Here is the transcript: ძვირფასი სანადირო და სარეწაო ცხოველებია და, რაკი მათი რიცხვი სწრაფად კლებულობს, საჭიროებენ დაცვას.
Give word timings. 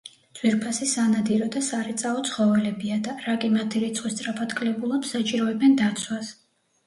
ძვირფასი 0.37 0.85
სანადირო 0.91 1.49
და 1.55 1.61
სარეწაო 1.65 2.23
ცხოველებია 2.29 2.97
და, 3.07 3.13
რაკი 3.27 3.51
მათი 3.57 3.81
რიცხვი 3.83 4.13
სწრაფად 4.15 4.57
კლებულობს, 4.61 5.13
საჭიროებენ 5.17 5.77
დაცვას. 5.83 6.33